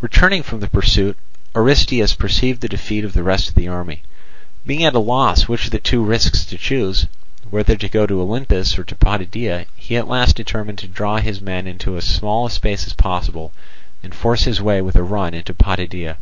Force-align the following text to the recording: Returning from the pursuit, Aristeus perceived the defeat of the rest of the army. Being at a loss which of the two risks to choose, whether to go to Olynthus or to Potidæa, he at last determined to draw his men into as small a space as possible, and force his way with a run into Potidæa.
Returning 0.00 0.42
from 0.42 0.58
the 0.58 0.66
pursuit, 0.66 1.16
Aristeus 1.54 2.12
perceived 2.12 2.62
the 2.62 2.68
defeat 2.68 3.04
of 3.04 3.12
the 3.12 3.22
rest 3.22 3.48
of 3.48 3.54
the 3.54 3.68
army. 3.68 4.02
Being 4.66 4.82
at 4.82 4.96
a 4.96 4.98
loss 4.98 5.46
which 5.46 5.66
of 5.66 5.70
the 5.70 5.78
two 5.78 6.02
risks 6.02 6.44
to 6.46 6.58
choose, 6.58 7.06
whether 7.48 7.76
to 7.76 7.88
go 7.88 8.04
to 8.04 8.20
Olynthus 8.20 8.76
or 8.76 8.82
to 8.82 8.96
Potidæa, 8.96 9.66
he 9.76 9.96
at 9.96 10.08
last 10.08 10.34
determined 10.34 10.78
to 10.78 10.88
draw 10.88 11.18
his 11.18 11.40
men 11.40 11.68
into 11.68 11.96
as 11.96 12.02
small 12.06 12.46
a 12.46 12.50
space 12.50 12.88
as 12.88 12.92
possible, 12.92 13.52
and 14.02 14.16
force 14.16 14.42
his 14.46 14.60
way 14.60 14.82
with 14.82 14.96
a 14.96 15.04
run 15.04 15.32
into 15.32 15.54
Potidæa. 15.54 16.16